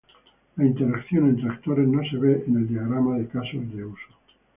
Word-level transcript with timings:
La 0.55 0.65
interacción 0.65 1.29
entre 1.29 1.47
actores 1.51 1.87
no 1.87 2.01
se 2.09 2.17
ve 2.17 2.43
en 2.47 2.57
el 2.57 2.67
diagrama 2.67 3.19
de 3.19 3.27
casos 3.27 3.71
de 3.71 3.85
uso. 3.85 4.07